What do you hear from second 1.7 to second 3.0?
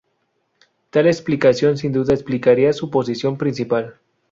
sin duda explicaría su